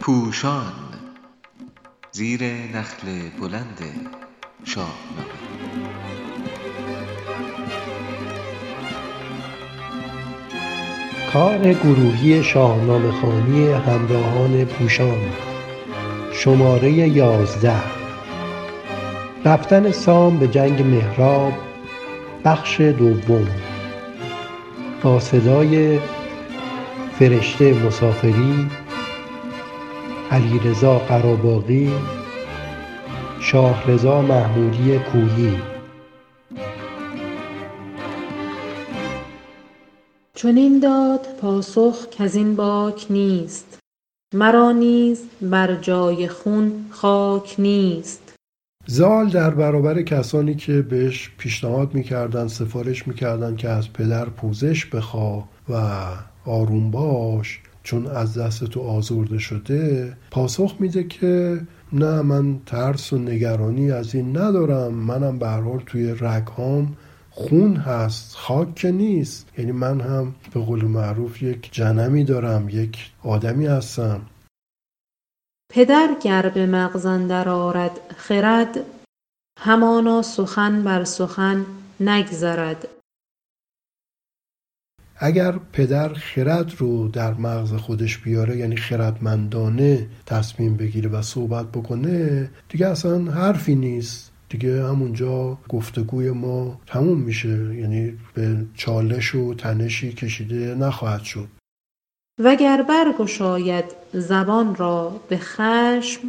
[0.00, 0.72] پوشان
[2.12, 3.06] زیر نخل
[3.40, 3.80] بلند
[4.64, 5.42] شاهنامه
[11.32, 15.18] کار گروهی شاهنامه خوانی همراهان پوشان
[16.32, 17.82] شماره یازده.
[19.44, 21.52] رفتن سام به جنگ مهراب
[22.44, 23.46] بخش دوم.
[25.02, 25.98] با صدای
[27.18, 28.68] فرشته مسافری
[30.30, 31.92] علیرضا قراباغی
[33.40, 35.58] شاهرضا محمودی کوهی.
[40.34, 43.78] چنین داد پاسخ کزین باک نیست.
[44.34, 48.34] مرا نیز بر جای خون خاک نیست.
[48.86, 55.44] زال در برابر کسانی که بهش پیشنهاد می‌کردن سفارش می‌کردن که از پدر پوزش بخوا
[55.68, 55.82] و
[56.46, 61.60] آروم باش چون از دست تو آزرده شده پاسخ میده که
[61.92, 66.96] نه من ترس و نگرانی از این ندارم منم به هر توی رگهام
[67.34, 69.48] خون هست خاک که نیست.
[69.58, 74.20] یعنی من هم به قول معروف یک جنمی دارم یک آدمی هستم.
[75.72, 78.78] پدر گر به مغز اندر آرد خرد
[79.58, 81.66] همانا سخن بر سخن
[82.00, 82.88] نگذرد.
[85.24, 92.50] اگر پدر خرد رو در مغز خودش بیاره یعنی خردمندانه تصمیم بگیره و صحبت بکنه
[92.68, 94.32] دیگه اصلا حرفی نیست.
[94.48, 97.74] دیگه همونجا گفتگوی ما تموم میشه.
[97.74, 101.48] یعنی به چالش و تنشی کشیده نخواهد شد.
[102.38, 106.20] وگر برگشاید زبان را به خشم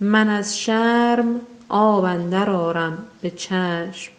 [0.00, 2.04] من از شرم آب
[2.34, 4.12] آرم به چشم.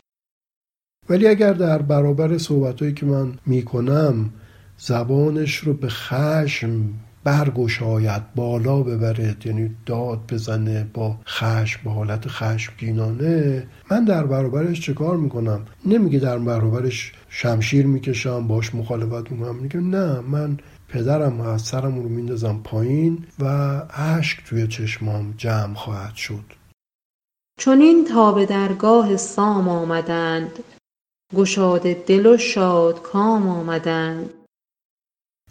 [1.12, 4.30] ولی اگر در برابر صحبتهایی که من می‌کنم
[4.78, 6.90] زبانش رو به خشم
[7.24, 14.94] برگشاید بالا ببره یعنی داد بزنه با خشم با حالت خشمگینانه من در برابرش چه
[14.94, 20.58] کار می‌کنم؟ نمیگه در برابرش شمشیر می‌کشم باش مخالفت می‌کنم میگه نه من
[20.90, 23.46] پدرم از سرم رو میندازم پایین و
[23.94, 26.44] اشک توی چشمام جمع خواهد شد.
[27.60, 30.60] چنین تا به درگاه سام آمدند.
[31.36, 34.30] گشاده دل و شادکام آمدند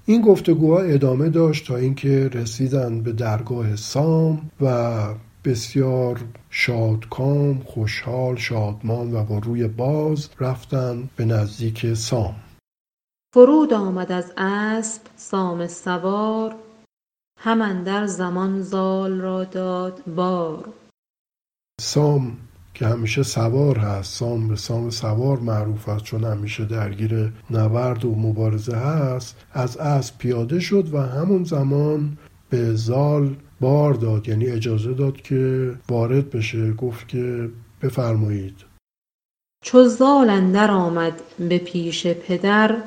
[0.06, 5.00] این گفتگوها ادامه داشت تا اینکه رسیدند به درگاه سام و
[5.44, 6.20] بسیار
[6.50, 12.34] شادکام خوشحال شادمان و با روی باز رفتند به نزدیک سام.
[13.34, 16.54] فرود آمد از اسپ سام سوار
[17.38, 20.72] هم اندر زمان زال را داد بار.
[21.80, 22.38] سام
[22.74, 28.14] که همیشه سوار هست سام به سام سوار معروف است چون همیشه درگیر نبرد و
[28.14, 32.18] مبارزه هست از اسب پیاده شد و همون زمان
[32.50, 36.72] به زال بار داد یعنی اجازه داد که وارد بشه.
[36.72, 37.50] گفت که
[37.82, 38.56] بفرمایید.
[39.64, 42.82] چو زال اندر آمد به پیش پدر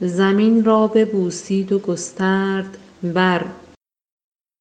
[0.00, 3.44] زمین را ببوسید و گسترد بر.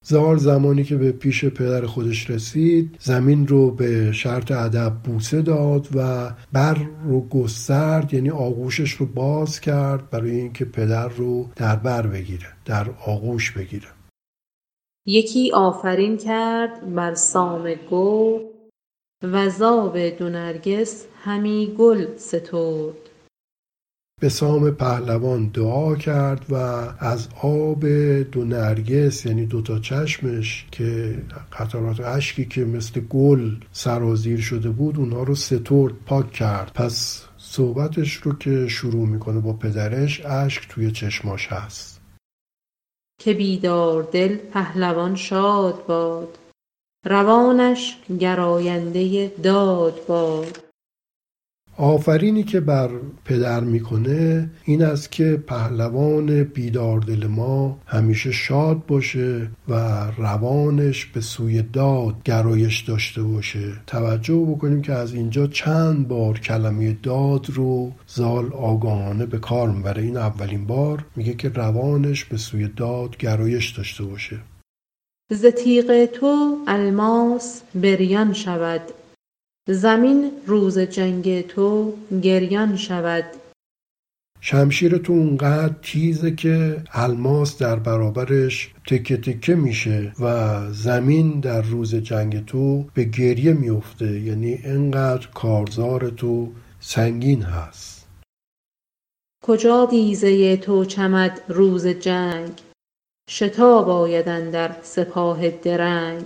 [0.04, 5.88] زال زمانی که به پیش پدر خودش رسید زمین رو به شرط ادب بوسه داد
[5.96, 12.08] و بر رو گسترد یعنی آغوشش رو باز کرد برای اینکه پدر رو در بر
[12.08, 13.88] بگیره در آغوش بگیره.
[15.06, 18.42] یکی آفرین کرد بر سام گرد
[19.24, 23.07] و ز آب دو نرگس همی گل سترد.
[24.22, 26.56] به سام پهلوان دعا کرد و
[27.00, 27.86] از آب
[28.32, 31.18] دو نرگس یعنی دوتا چشمش که
[31.52, 36.72] قطرات اشکی که مثل گل سرازیر شده بود اونها رو سترد پاک کرد.
[36.76, 42.02] پس صحبتش رو که شروع می‌کنه با پدرش اشک توی چشماش هست.
[43.20, 46.38] که بیدار دل پهلوان شاد باد
[47.06, 50.67] روانش گراینده داد باد.
[51.78, 52.90] آفرینی که بر
[53.26, 59.74] پدر می‌کنه این است که پهلوان بیداردل ما همیشه شاد باشه و
[60.18, 63.74] روانش به سوی داد گرایش داشته باشه.
[63.88, 70.04] توجه بکنیم که از اینجا چند بار کلمه داد رو زال آگاهانه به کار می‌بره.
[70.04, 74.40] این اولین بار میگه که روانش به سوی داد گرایش داشته باشه.
[75.32, 75.46] ز
[76.14, 78.82] تو الماس بریان شود.
[79.68, 81.94] زمین روز جنگ تو
[82.24, 83.24] گریان شود.
[84.42, 91.96] شمشیر تو اونقدر تیزه که الماس در برابرش تکه تکه میشه و زمین در روز
[91.96, 94.20] جنگ تو به گریه میفته.
[94.20, 98.08] یعنی انقدر کارزار تو سنگین هست.
[99.44, 102.52] کجا دیزه تو چمد روز جنگ؟
[103.30, 106.26] شتاب آید اندر سپاه درنگ.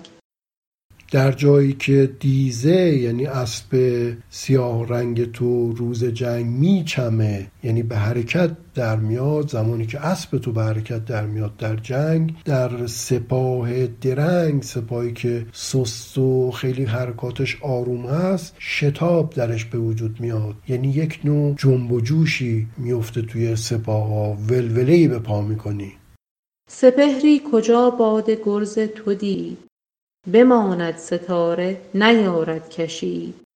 [1.12, 8.52] در جایی که دیزه یعنی اسب سیاه رنگ تو روز جنگ میچمه یعنی به حرکت
[8.76, 14.64] در میاد زمانی که اسب تو به حرکت در میاد در جنگ در سپاه درنگ
[14.64, 20.56] سپاهی که سست و خیلی حرکاتش آروم هست شتاب درش به وجود میاد.
[20.68, 25.92] یعنی یک نوع جنب و جوشی میفته توی سپاه ها ولولهی به پا می‌کنی.
[26.70, 29.71] سپهری کجا باد گرز تو دید؟
[30.28, 33.51] بماند ستاره نیارد کشید.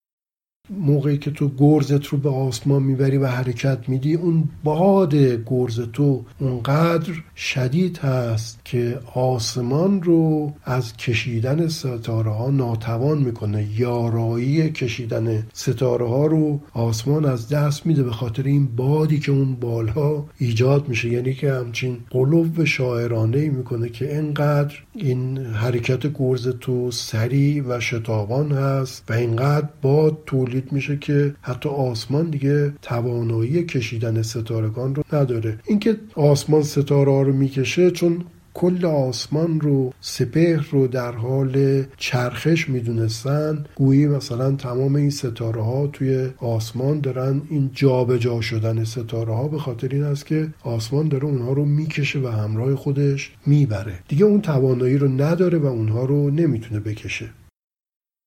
[0.69, 5.15] موقعی که تو گرزت رو به آسمان می‌بری و حرکت میدی اون باد
[5.45, 13.67] گرز تو اونقدر شدید هست که آسمان رو از کشیدن ستاره ها ناتوان می‌کنه.
[13.77, 19.55] یارایی کشیدن ستاره ها رو آسمان از دست میده به خاطر این بادی که اون
[19.55, 21.09] بالا ایجاد میشه.
[21.09, 28.51] یعنی که همچین قلوب شاعرانه می‌کنه که انقدر این حرکت گرز تو سریع و شتابان
[28.51, 35.59] هست و اینقدر باد طول میشه که حتی آسمان دیگه توانایی کشیدن ستارگان رو نداره.
[35.67, 38.23] اینکه آسمان ستاره ها رو می‌کشه چون
[38.53, 43.65] کل آسمان رو سپهر رو در حال چرخش می‌دونستن.
[43.75, 49.47] گویی مثلا تمام این ستاره ها توی آسمان دارن این جابجا جا شدن ستاره ها
[49.47, 53.99] به خاطر این است که آسمان داره اونها رو می‌کشه و همراه خودش می‌بره.
[54.07, 57.29] دیگه اون توانایی رو نداره و اونها رو نمی‌تونه بکشه.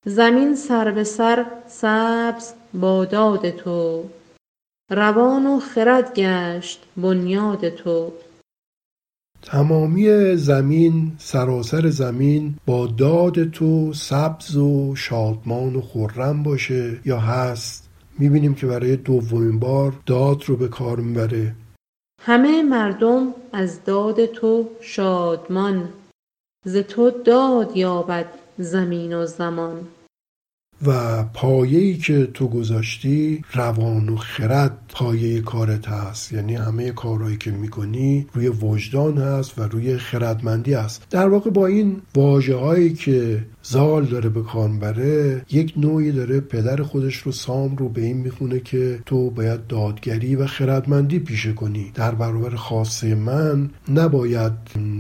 [0.07, 4.05] زمین سر به سر سبز با داد تو.
[4.91, 8.13] روان و خرد گشت بنیاد تو.
[9.43, 17.89] تمامی زمین سراسر زمین با داد تو سبز و شادمان و خرم باشه یا هست.
[18.19, 21.55] می‌بینیم که برای دومین بار داد رو به کار می‌بره.
[22.23, 25.89] همه مردم از داد تو شادمان.
[26.65, 28.27] ز تو داد یابد
[28.59, 29.89] زمین و زمان.
[30.87, 36.33] و پایه‌ای که تو گذاشتی روان و خرد پایه کارت هست.
[36.33, 41.07] یعنی همه کارهایی که می‌کنی روی وجدان هست و روی خردمندی هست.
[41.11, 46.41] در واقع با این واجه هایی که زال داره به کار بره یک نوعی داره
[46.41, 51.53] پدر خودش رو سام رو به این می‌خونه که تو باید دادگری و خردمندی پیشه
[51.53, 51.93] کنی.
[51.95, 54.53] در برابر خاصه من نباید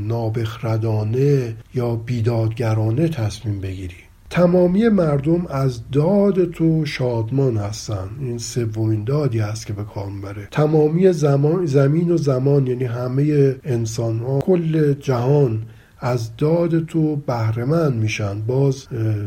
[0.07, 4.08] نابخردانه یا بیدادگرانه تصمیم بگیری.
[4.31, 8.09] تمامی مردم از داد تو شادمان هستن.
[8.21, 13.57] این سومین دادی هست که به کار بره تمامی زمان زمین و زمان یعنی همه
[13.65, 15.63] انسان ها کل جهان
[16.01, 18.41] از داد تو بهرهمند میشن.
[18.41, 18.87] باز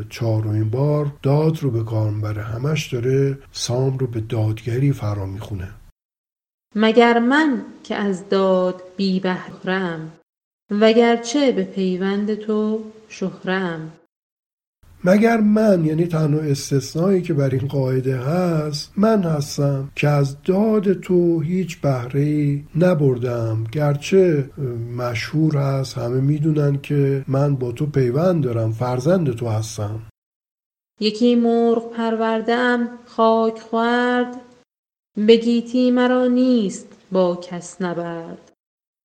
[0.09, 5.67] چهارمین بار داد رو به کار بره همش داره سام رو به دادگری فرا می‌خونه.
[6.75, 10.11] مگر من که از داد بی بهرم
[10.71, 13.91] وگرچه به پیوند تو شهرم
[15.03, 20.93] مگر من یعنی تنها استثنایی که بر این قاعده هست من هستم که از داد
[20.93, 23.63] تو هیچ بهره نبردم.
[23.71, 24.49] گرچه
[24.97, 29.99] مشهور هست همه می‌دونن که من با تو پیوند دارم فرزند تو هستم.
[30.99, 34.41] یکی مرغ پروردم خاک خورد
[35.27, 38.50] بگیتی مرا نیست با کس نبرد.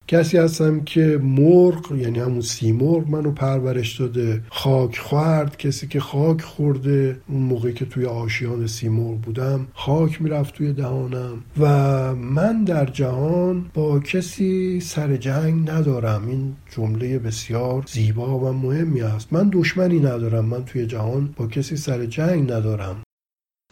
[0.08, 6.42] کسی هستم که مرغ یعنی همون سیمرغ منو پرورش داده خاک خورد کسی که خاک
[6.42, 11.42] خورده اون موقعی که توی آشیان سیمرغ بودم خاک می‌رفت توی دهانم.
[11.60, 16.28] و من در جهان با کسی سر جنگ ندارم.
[16.28, 19.32] این جمله بسیار زیبا و مهمی است.
[19.32, 20.44] من دشمنی ندارم.
[20.44, 23.02] من توی جهان با کسی سر جنگ ندارم.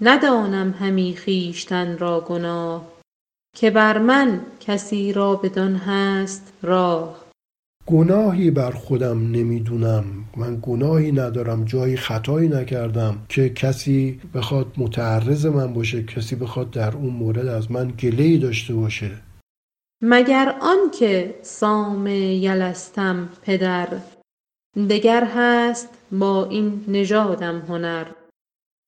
[0.01, 2.94] ندانم همی خیشتن را گناه.
[3.55, 7.25] که بر من کسی را بدان هست راه.
[7.87, 10.05] گناهی بر خودم نمی‌دونم.
[10.37, 11.65] من گناهی ندارم.
[11.65, 17.71] جایی خطایی نکردم که کسی بخواد متعرض من باشه کسی بخواد در اون مورد از
[17.71, 19.11] من گله داشته باشه.
[20.03, 23.89] مگر آنکه سام یلستم پدر
[24.91, 28.07] دگر هست با این نژادم هنر.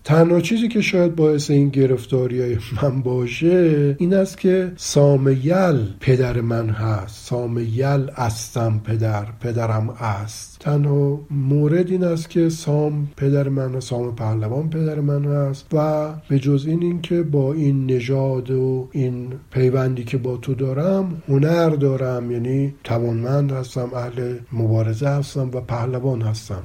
[0.06, 6.40] تنها چیزی که شاید باعث این گرفتاری های من باشه این است که سامیل پدر
[6.40, 7.28] من هست.
[7.28, 14.14] سامیل استم پدر پدرم است تنها مورد این است که سام پدر من هست سام
[14.14, 20.04] پهلوان پدر من هست و به جز این اینکه با این نژاد و این پیوندی
[20.04, 26.62] که با تو دارم هنر دارم یعنی توانمند هستم اهل مبارزه هستم و پهلوان هستم.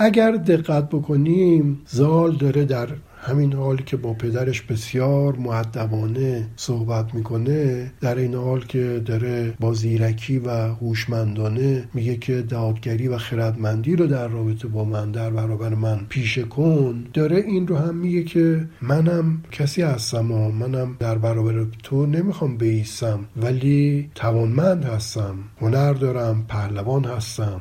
[0.00, 2.88] اگر دقت بکنیم زال داره در
[3.20, 9.74] همین حالی که با پدرش بسیار معدبانه صحبت می‌کنه در این حال که داره با
[9.74, 15.74] زیرکی و هوشمندانه میگه که دادگری و خردمندی رو در رابطه با من در برابر
[15.74, 17.04] من پیشه کن.
[17.12, 22.56] داره این رو هم میگه که منم کسی هستم و منم در برابر تو نمی‌خوام
[22.56, 27.60] بیستم ولی توانمند هستم هنر دارم پهلوان هستم.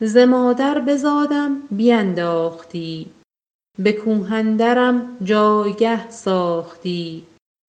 [0.00, 3.06] ز مادر بزادم بینداختی
[3.78, 7.22] به کوهندرم جایگه ساختی.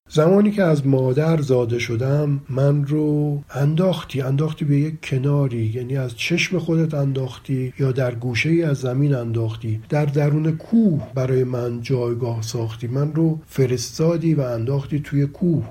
[0.09, 6.17] زمانی که از مادر زاده شدم من رو انداختی انداختی به یک کناری یعنی از
[6.17, 9.81] چشم خودت انداختی یا در گوشه ای از زمین انداختی.
[9.89, 12.87] در درون کوه برای من جایگاه ساختی.
[12.87, 15.63] من رو فرستادی و انداختی توی کوه.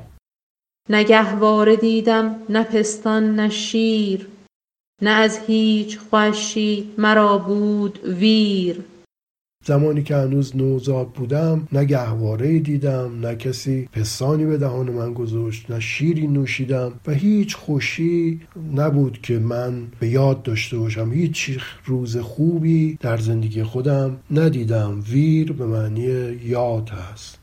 [0.90, 4.28] نگهواره دیدم نه پستان نه شیر.
[5.02, 8.84] نه از هیچ خوشی مرا بود ویر.
[9.64, 15.70] زمانی که هنوز نوزاد بودم نه گهواره دیدم نه کسی پستانی به دهان من گذاشت
[15.70, 18.40] نه شیری نوشیدم و هیچ خوشی
[18.74, 21.12] نبود که من به یاد داشته باشم.
[21.12, 25.04] هیچ روز خوبی در زندگی خودم ندیدم.
[25.08, 26.02] ویر به معنی
[26.44, 27.40] یاد هست.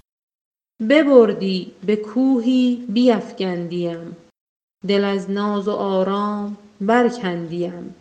[0.90, 4.18] ببردی به کوهی بیفگندیم.
[4.88, 7.96] دل از ناز و آرام برکندیم.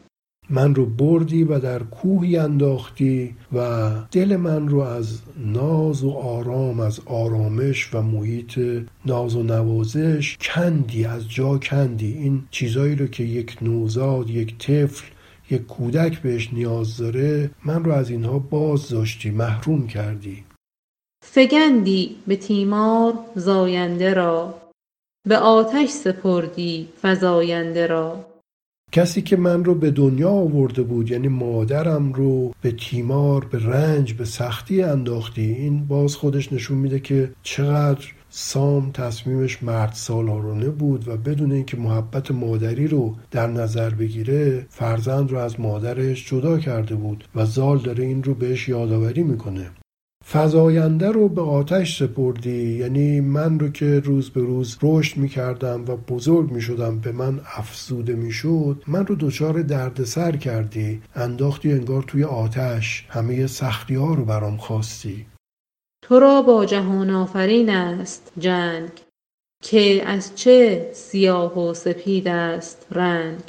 [0.50, 6.80] من رو بردی و در کوهی انداختی و دل من رو از ناز و آرام
[6.80, 8.60] از آرامش و محیط
[9.06, 12.12] ناز و نوازش کندی از جا کندی.
[12.12, 15.04] این چیزایی رو که یک نوزاد یک طفل
[15.50, 20.44] یک کودک بهش نیاز داره من رو از اینها باز داشتی محروم کردی.
[21.24, 24.54] فگندی به تیمار زاینده را
[25.28, 28.33] به آتش سپردی فزاینده را.
[28.94, 34.12] کسی که من رو به دنیا آورده بود یعنی مادرم رو به تیمار به رنج
[34.12, 41.08] به سختی انداختی این باز خودش نشون میده که چقدر سام تصمیمش مرد سالارانه بود
[41.08, 46.94] و بدون اینکه محبت مادری رو در نظر بگیره فرزند رو از مادرش جدا کرده
[46.94, 49.70] بود و زال داره این رو بهش یادآوری می‌کنه.
[50.34, 55.84] فضاینده رو به آتش سپردی؟ یعنی من رو که روز به روز رشد می کردم
[55.84, 61.02] و بزرگ می شدم به من افزوده می شد من رو دچار دردسر کردی.
[61.14, 63.06] انداختی انگار توی آتش.
[63.08, 65.26] همه سختی ها رو برام خواستی.
[66.02, 68.90] تو را با جهان آفرین است جنگ.
[69.62, 73.42] که از چه سیاه و سپید است رنگ.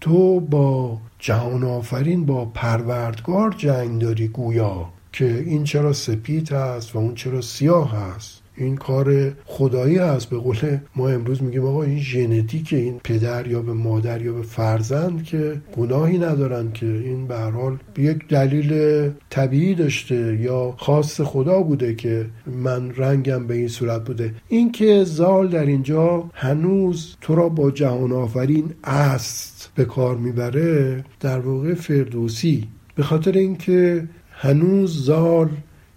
[0.00, 4.92] تو با جهان آفرین با پروردگار جنگ داری گویا.
[5.12, 8.42] که این چرا سپید هست و اون چرا سیاه هست.
[8.56, 10.30] این کار خدایی هست.
[10.30, 10.56] به قول
[10.96, 15.60] ما امروز میگیم آقا این ژنتیک این پدر یا به مادر یا به فرزند که
[15.76, 22.26] گناهی ندارن که این به حال یک دلیل طبیعی داشته یا خاص خدا بوده که
[22.46, 24.34] من رنگم به این صورت بوده.
[24.48, 31.04] این که زال در اینجا هنوز تو را با جهان آفرین است به کار می‌بره
[31.20, 32.68] در واقع فردوسی.
[32.94, 34.08] به خاطر اینکه
[34.44, 35.48] هنوز زال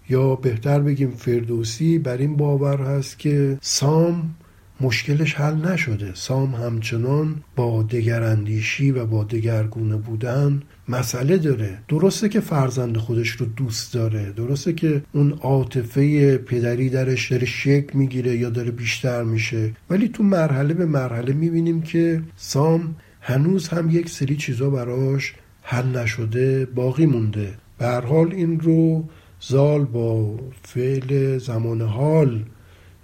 [0.08, 4.34] یا بهتر بگیم فردوسی بر این باور هست که سام
[4.80, 6.14] مشکلش حل نشده.
[6.14, 11.78] سام همچنان با دگراندیشی و با دگرگونه بودن مسئله داره.
[11.88, 14.32] درسته که فرزند خودش رو دوست داره.
[14.32, 19.72] درسته که اون عاطفه پدری درش داره شکل می‌گیره یا داره بیشتر میشه.
[19.90, 25.86] ولی تو مرحله به مرحله می‌بینیم که سام هنوز هم یک سری چیزا براش حل
[25.86, 27.54] نشده باقی مونده.
[27.78, 29.04] به حال این رو
[29.40, 32.44] زال با فعل زمان حال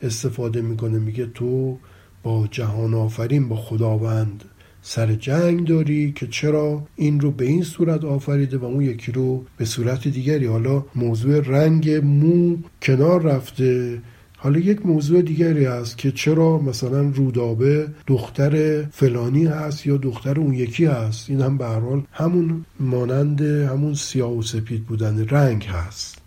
[0.03, 0.99] استفاده می‌کنه.
[0.99, 1.79] میگه تو
[2.23, 4.45] با جهان آفرین با خداوند
[4.83, 9.45] سر جنگ داری که چرا این رو به این صورت آفریده و اون یکی رو
[9.57, 10.47] به صورت دیگری.
[10.47, 14.01] حالا موضوع رنگ مو کنار رفته.
[14.43, 20.55] حالا یک موضوع دیگری هست که چرا مثلا رودابه دختر فلانی هست یا دختر اون
[20.55, 26.22] یکی هست؟ این هم به حال همون مانند همون سیاه و سپید بودن رنگ هست.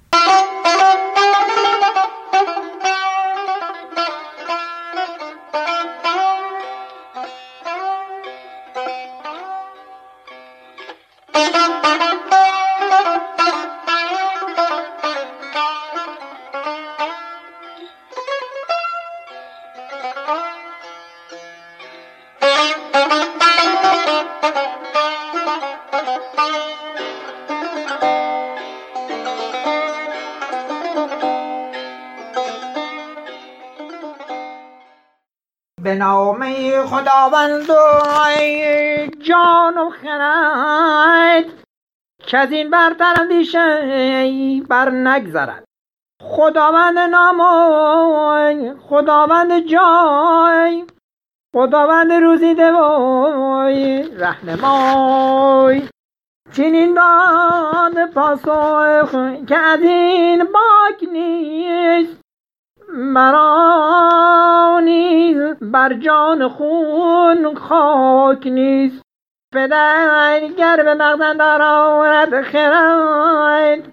[35.95, 37.73] به نامه خداوند و
[39.19, 41.45] جان و خرد
[42.27, 45.63] که از این برتر اندیشه بر نگذرد.
[46.21, 50.85] خداوند نامای خداوند جای
[51.55, 55.81] خداوند روزیده وای رهنمای.
[56.51, 59.11] چنین داد پاسخ
[59.47, 62.24] که از این باک نیست
[62.93, 69.01] مرا نیز بر جان خون خاک نیست.
[69.53, 73.91] پدر گر به مغزن دارد خرد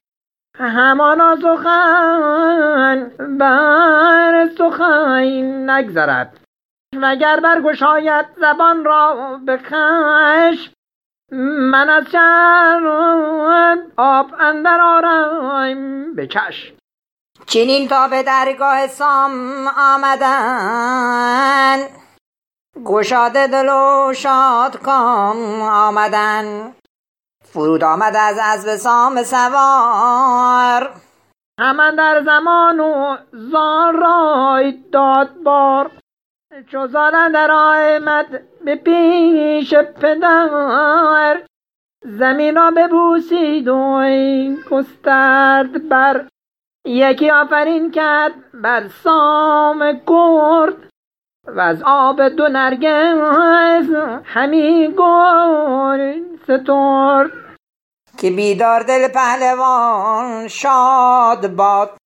[0.59, 6.39] همانا سخن بر سخن نگذرد.
[7.03, 9.57] وگر برگشاید زبان را به
[11.71, 12.87] من از شر
[13.97, 16.82] آب اندر آرم به چشم.
[17.47, 21.79] چنین تا به درگاه سام آمدن.
[22.85, 26.73] گشاده دل و شاد کام آمدن.
[27.45, 30.91] فرود آمد از اسب سام سوار.
[31.61, 35.91] همان در زمان و زان رای داد بار.
[36.73, 41.43] چو زال در آمد به پیش پدر.
[42.05, 44.03] زمین را ببوسید و
[44.71, 46.27] گسترد بر
[46.85, 50.91] یکی آفرین کرد بر سام گرد
[51.47, 57.31] و از آب دو نرگس همی گل سترد.
[58.19, 61.97] که بیدار دل پهلوان شاد باد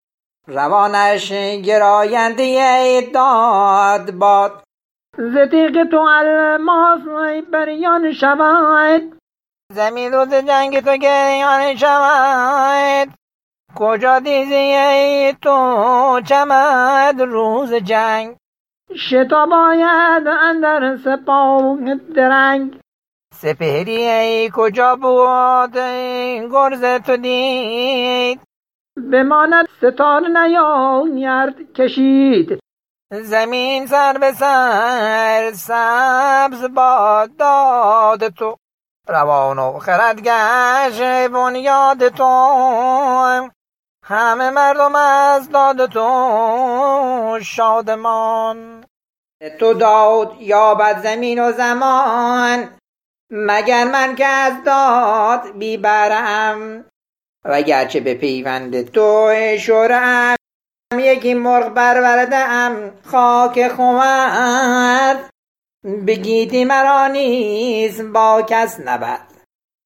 [0.46, 1.32] روانش
[1.64, 4.62] گراینده داد باد.
[5.18, 7.00] ز تیغ تو الماس
[7.52, 9.18] بریان شود.
[9.72, 13.25] زمین روز جنگ تو گریان شود.
[13.76, 18.36] کجا دیزی تو؟ چمد روز جنگ.
[18.96, 21.78] شتاب آید اندر سپاه
[22.16, 22.80] درنگ.
[23.34, 25.76] سپهری ای کجا بود
[26.52, 28.40] گرز تو دید؟
[29.12, 32.58] بماند ستاره نیاید کشید.
[33.10, 38.56] زمین سر به سر سبز باد داد تو.
[39.08, 41.00] روان و خردگش
[41.32, 43.50] بنیاد تو.
[44.08, 48.84] همه مردم از داد تو شادمان.
[49.58, 52.68] تو داد یابد زمین و زمان
[53.30, 56.84] مگر من که از داد بیبرم؟
[57.44, 60.36] و گرچه به پیوند تو شورم
[60.98, 62.46] یکی مرغ برورده
[63.04, 65.30] خاک خورد
[66.06, 69.20] بگیتی مرا نیز با کس نبد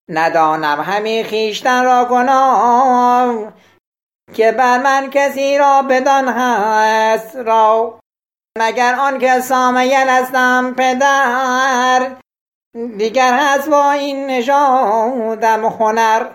[0.09, 3.53] ندانم همی خیشتن را گناه.
[4.35, 8.01] که بر من کسی را بدان هست را.
[8.59, 12.11] مگر آن که سامیل هستم پدر
[12.99, 16.27] دیگر هست با این نژادم هنر.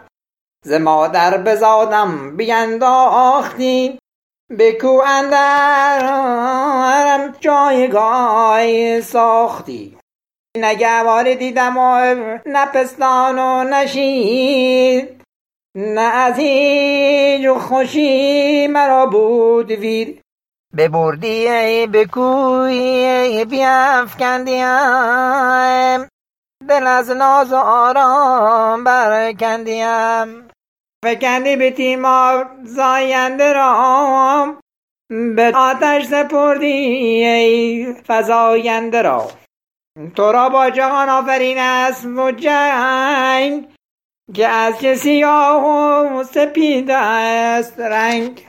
[0.65, 3.99] ز مادر بزادم بینداختی
[4.59, 6.55] بکو اندرم
[7.39, 9.97] جایگاه ساختی.
[10.57, 12.13] نگهواره دیدم و
[12.45, 12.65] نه
[12.99, 15.24] و نشید.
[15.75, 20.21] نه از هیچ خوشی مرا بود ویر
[20.77, 24.65] ببردی ای بکوی بیافکندیم.
[26.69, 30.47] دل از ناز و آرام برکندیم.
[31.05, 34.57] فکندی به تیمار زاینده را.
[35.09, 36.67] به آتش سپردی
[37.25, 39.27] ای فزاینده را.
[40.15, 43.74] تو را با جهان آفرین است و جنگ
[44.33, 46.23] که از چه سیاه و
[46.97, 48.41] است رنگ.